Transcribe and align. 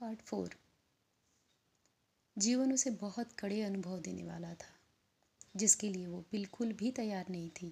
Part 0.00 0.20
four 0.20 0.50
जीवन 2.38 2.72
उसे 2.72 2.90
बहुत 2.90 3.32
कड़े 3.32 3.62
अनुभव 3.62 4.00
देने 4.00 4.24
वाला 4.24 4.54
था, 4.54 4.78
जिसके 5.56 5.88
लिए 5.88 6.06
वो 6.06 6.24
बिल्कुल 6.32 6.72
भी 6.72 6.90
तैयार 6.90 7.26
नहीं 7.30 7.50
थी। 7.50 7.68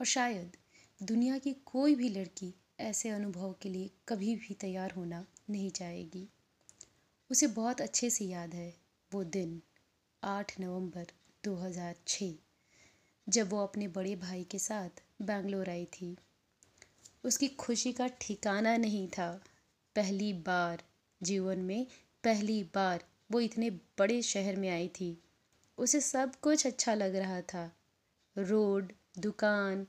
और 0.00 0.06
शायद 0.06 0.56
दुनिया 1.02 1.38
की 1.38 1.52
कोई 1.52 1.94
भी 1.94 2.08
लड़की 2.08 2.54
ऐसे 2.80 3.08
अनुभव 3.08 3.54
के 3.62 3.68
लिए 3.68 3.90
कभी 4.08 4.36
भी 4.36 4.54
तैयार 4.54 4.90
होना 4.90 5.26
नहीं 5.50 5.70
चाहेगी। 5.70 6.28
उसे 7.30 7.46
बहुत 7.46 7.80
अच्छे 7.80 8.10
से 8.10 8.24
याद 8.24 8.54
है 8.54 8.76
वो 9.12 9.24
दिन, 9.24 9.62
आठ 10.24 10.60
नवंबर 10.60 11.06
2006 11.44 12.38
जब 13.28 13.50
वो 13.50 13.62
अपने 13.62 13.88
बड़े 13.88 14.16
भाई 14.16 14.44
के 14.44 14.58
साथ 14.58 15.02
बैंगलोर 15.22 15.70
आई 15.70 15.84
थी। 15.84 16.16
उसकी 17.24 17.48
खुशी 17.48 17.92
का 17.92 18.06
ठिकाना 18.06 18.76
नहीं 18.76 19.08
था। 19.08 19.44
पहली 19.96 20.32
बार 20.32 20.82
जीवन 21.22 21.58
में 21.58 21.86
पहली 22.24 22.62
बार 22.74 23.04
वो 23.32 23.40
इतने 23.40 23.70
बड़े 23.70 24.22
शहर 24.22 24.56
में 24.56 24.68
आई 24.68 24.88
थी। 24.88 25.16
उसे 25.78 26.00
सब 26.00 26.34
कुछ 26.36 26.66
अच्छा 26.66 26.94
लग 26.94 27.16
रहा 27.16 27.40
था। 27.40 27.70
रोड, 28.38 28.92
दुकान, 29.18 29.86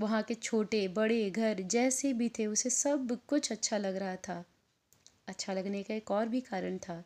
वहाँ 0.00 0.22
के 0.22 0.34
छोटे, 0.34 0.88
बड़े 0.88 1.30
घर 1.30 1.62
जैसे 1.62 2.12
भी 2.12 2.28
थे, 2.28 2.46
उसे 2.46 2.70
सब 2.70 3.18
कुछ 3.26 3.52
अच्छा 3.52 3.78
लग 3.78 3.96
रहा 3.96 4.16
था। 4.16 4.44
अच्छा 5.28 5.52
लगने 5.52 5.82
का 5.82 5.94
एक 5.94 6.10
और 6.10 6.28
भी 6.28 6.40
कारण 6.40 6.78
था 6.78 7.04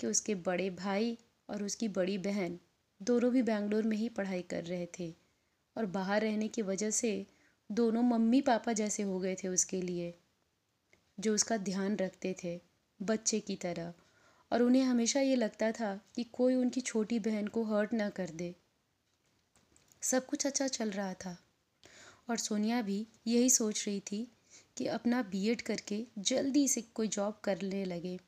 कि 0.00 0.06
उसके 0.06 0.34
बड़े 0.34 0.70
भाई 0.70 1.18
और 1.50 1.62
उसकी 1.62 1.88
बड़ी 1.88 2.18
बहन 2.18 2.58
दोनों 3.02 3.30
भी 3.30 3.42
बेंगलोर 3.42 3.82
में 3.82 3.96
ही 3.96 4.08
पढ़ाई 4.08 4.42
कर 4.42 4.64
रहे 4.64 4.86
थे 4.98 5.14
और 5.76 5.86
बाहर 5.86 6.22
रहने 6.22 6.48
की 6.48 6.62
वजह 6.62 6.90
से 6.90 7.26
दोनों 7.72 8.02
मम्मी 8.02 8.40
पापा 8.40 8.72
जैसे 8.72 9.02
हो 9.02 9.18
गए 9.18 9.34
थे 9.34 9.48
उसके 9.48 9.82
लिए, 9.82 10.14
जो 11.20 11.34
उसका 11.34 11.56
ध्यान 11.56 11.96
रखते 11.96 12.36
थे। 12.44 12.60
बच्चे 13.02 13.40
की 13.40 13.56
तरह। 13.56 13.94
और 14.52 14.62
उन्हें 14.62 14.82
हमेशा 14.82 15.20
ये 15.20 15.36
लगता 15.36 15.72
था 15.72 16.00
कि 16.14 16.24
कोई 16.24 16.54
उनकी 16.54 16.80
छोटी 16.80 17.18
बहन 17.18 17.46
को 17.46 17.64
हर्ट 17.64 17.92
ना 17.92 18.10
कर 18.10 18.30
दे। 18.30 18.54
सब 20.02 20.26
कुछ 20.26 20.46
अच्छा 20.46 20.68
चल 20.68 20.90
रहा 20.90 21.14
था। 21.14 21.38
और 22.30 22.36
सोनिया 22.36 22.82
भी 22.82 23.06
यही 23.26 23.50
सोच 23.50 23.88
रही 23.88 24.00
थी 24.00 24.32
कि 24.76 24.86
अपना 24.86 25.22
बीएड 25.22 25.62
करके 25.62 26.06
जल्दी 26.18 26.68
से 26.68 26.82
कोई 26.82 27.08
जॉब 27.08 27.40
करने 27.44 27.84
लगे। 27.84 28.18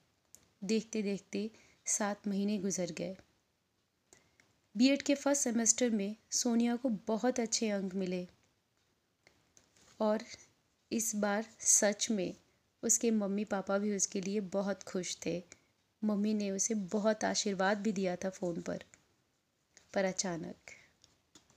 देखते 0.65 1.03
देखते 1.03 1.51
सात 1.87 2.29
महीने 2.29 2.59
गुजर 2.59 2.91
गए। 2.91 3.17
बीएड 4.77 5.03
के 5.03 5.15
फ़र्स्ट 5.15 5.43
सेमेस्टर 5.43 5.91
में 5.91 6.17
सोनिया 6.31 6.77
को 6.77 6.89
बहुत 6.89 7.41
अच्छे 7.41 7.71
अंक 7.71 7.95
मिले। 7.95 8.29
और 10.01 10.19
इस 10.93 11.17
बार 11.17 11.47
सच 11.61 12.11
में 12.11 12.35
उसके 12.83 13.11
मम्मी 13.11 13.45
पापा 13.45 13.79
भी 13.79 13.97
उसके 13.97 14.21
लिए 14.21 14.41
बहुत 14.41 14.83
खुश 14.83 15.19
थे। 15.27 15.43
मम्मी 16.05 16.35
ने 16.35 16.51
उसे 16.51 16.75
बहुत 16.75 17.25
आशीर्वाद 17.25 17.79
भी 17.79 17.93
दिया 17.93 18.17
था 18.17 18.31
फ़ोन 18.31 18.61
पर। 18.61 18.85
पर 19.95 20.05
अचानक, 20.05 20.57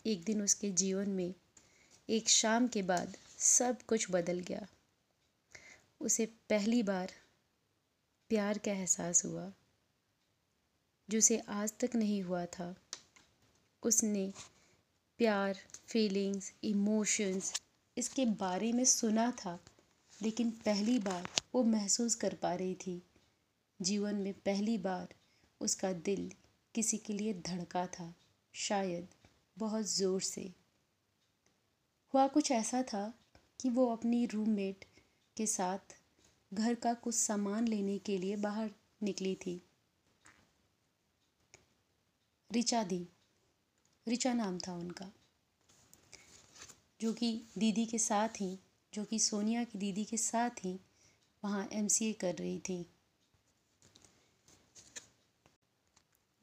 एक 0.05 0.23
दिन 0.23 0.41
उसके 0.41 0.71
जीवन 0.71 1.09
में, 1.09 1.33
एक 2.09 2.29
शाम 2.29 2.67
के 2.67 2.81
बाद 2.81 3.17
सब 3.37 3.81
कुछ 3.81 4.07
बदल 4.11 4.39
गया। 4.39 4.67
उसे 6.01 6.25
पहली 6.49 6.83
बार 6.83 7.11
प्यार 8.29 8.57
का 8.57 8.71
एहसास 8.71 9.25
हुआ, 9.25 9.51
जो 11.09 11.17
उसे 11.17 11.39
आज 11.39 11.73
तक 11.79 11.95
नहीं 11.95 12.21
हुआ 12.21 12.45
था। 12.45 12.75
उसने 13.83 14.33
प्यार 15.17 15.57
फीलिंग्स 15.87 16.53
इमोशंस 16.63 17.61
इसके 17.97 18.25
बारे 18.25 18.71
में 18.71 18.85
सुना 18.85 19.31
था। 19.31 19.59
लेकिन 20.21 20.49
पहली 20.65 20.97
बार 20.99 21.27
वो 21.55 21.63
महसूस 21.63 22.15
कर 22.15 22.33
पा 22.33 22.53
रही 22.53 22.75
थी। 22.75 23.01
जीवन 23.79 24.15
में 24.15 24.33
पहली 24.33 24.77
बार 24.77 25.13
उसका 25.61 25.91
दिल 25.93 26.31
किसी 26.75 26.97
के 26.97 27.13
लिए 27.13 27.33
धड़का 27.47 27.85
था, 27.87 28.13
शायद 28.53 29.07
बहुत 29.57 29.85
ज़ोर 29.85 30.21
से। 30.21 30.51
हुआ 32.13 32.27
कुछ 32.27 32.51
ऐसा 32.51 32.81
था 32.83 33.13
कि 33.59 33.69
वो 33.69 33.85
अपनी 33.87 34.25
रूममेट 34.25 34.85
के 35.37 35.45
साथ 35.47 35.95
घर 36.51 36.75
का 36.75 36.93
कुछ 36.93 37.15
सामान 37.15 37.67
लेने 37.67 37.97
के 37.99 38.17
लिए 38.17 38.35
बाहर 38.35 38.71
निकली 39.03 39.35
थी। 39.35 39.61
रिचा 42.49 42.83
दी। 42.83 43.07
रिचा 44.07 44.33
नाम 44.33 44.57
था 44.59 44.73
उनका, 44.73 45.11
जो 47.01 47.13
कि 47.13 47.31
दीदी 47.57 47.85
के 47.85 47.97
साथ 47.97 48.41
ही 48.41 48.57
जो 48.93 49.05
कि 49.05 49.19
सोनिया 49.19 49.63
की 49.63 49.77
दीदी 49.77 50.05
के 50.05 50.17
साथ 50.17 50.49
ही 50.49 50.79
वहाँ 51.43 51.69
MCA 51.69 52.13
कर 52.13 52.35
रही 52.35 52.59
थी। 52.59 52.85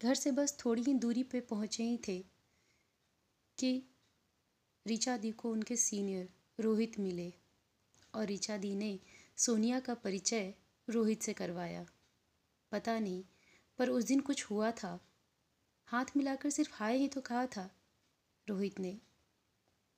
घर 0.03 0.15
से 0.15 0.33
बस 0.33 0.57
थोड़ी 0.65 0.83
ही 0.83 0.95
दूरी 0.95 1.23
पे 1.23 1.41
पहुँचे 1.41 1.83
ही 1.83 1.99
थे 2.09 2.25
कि 3.59 3.83
रिचा 4.87 5.17
दी 5.17 5.31
को 5.31 5.53
उनके 5.53 5.77
सीनियर 5.77 6.29
रोहित 6.61 6.99
मिले 6.99 7.33
और 8.15 8.27
रिचा 8.27 8.57
दी 8.57 8.75
ने 8.75 9.01
सोनिया 9.37 9.81
का 9.81 9.95
परिचय 9.95 10.55
रोहित 10.91 11.23
से 11.23 11.33
करवाया। 11.33 11.87
पता 12.73 12.99
नहीं, 12.99 13.25
पर 13.79 13.89
उस 13.89 14.05
दिन 14.05 14.21
कुछ 14.21 14.45
हुआ 14.45 14.71
था। 14.71 15.01
हाथ 15.85 16.05
मिलाकर 16.17 16.51
सिर्फ़ 16.51 16.71
हाय 16.75 16.97
ही 16.97 17.09
तो 17.09 17.21
कहा 17.21 17.47
था 17.47 17.71
रोहित 18.49 18.81
ने, 18.81 19.01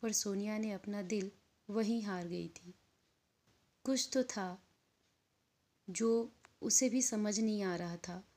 पर 0.03 0.13
सोनिया 0.13 0.59
ने 0.59 0.73
अपना 0.73 1.03
दिल 1.03 1.31
वहीं 1.71 2.03
हार 2.03 2.27
गई 2.27 2.49
थी। 2.49 2.75
कुछ 3.85 4.11
तो 4.13 4.23
था 4.23 4.63
जो 5.91 6.33
उसे 6.63 6.89
भी 6.89 7.03
समझ 7.03 7.41
नहीं 7.41 7.63
आ 7.63 7.77
रहा 7.77 7.97
था। 7.97 8.30